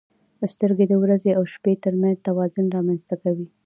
•سترګې 0.53 0.85
د 0.89 0.93
ورځې 1.03 1.31
او 1.37 1.43
شپې 1.53 1.73
ترمنځ 1.83 2.17
توازن 2.27 2.65
رامنځته 2.75 3.15
کوي. 3.23 3.47